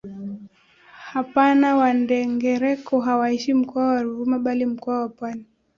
Hapana 1.11 1.69
Wandengereko 1.75 2.99
hawaishi 3.01 3.53
Mkoa 3.53 3.87
wa 3.87 4.01
Ruvuma 4.01 4.39
bali 4.39 4.65
mkoa 4.65 4.99
wa 5.01 5.09
Pwani 5.09 5.45